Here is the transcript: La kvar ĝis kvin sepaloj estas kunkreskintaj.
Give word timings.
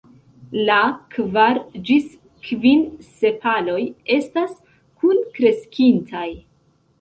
La 0.67 0.77
kvar 1.15 1.59
ĝis 1.89 2.07
kvin 2.47 2.81
sepaloj 3.09 3.77
estas 4.17 4.57
kunkreskintaj. 5.05 6.27